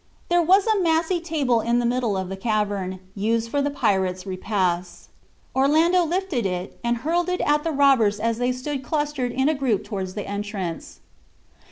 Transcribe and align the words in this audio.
There 0.29 0.41
was 0.41 0.65
a 0.65 0.79
massy 0.81 1.19
table 1.19 1.61
in 1.61 1.77
the 1.77 1.85
middle 1.85 2.17
of 2.17 2.27
the 2.27 2.35
cavern, 2.35 2.99
used 3.13 3.51
for 3.51 3.61
the 3.61 3.69
pirates' 3.69 4.25
repasts. 4.25 5.09
Orlando 5.55 6.03
lifted 6.05 6.43
it 6.43 6.79
and 6.83 6.97
hurled 7.05 7.29
it 7.29 7.39
at 7.41 7.63
the 7.63 7.71
robbers 7.71 8.19
as 8.19 8.39
they 8.39 8.51
stood 8.51 8.81
clustered 8.83 9.31
in 9.31 9.47
a 9.47 9.53
group 9.53 9.83
toward 9.83 10.07
the 10.15 10.25
entrance. 10.27 11.01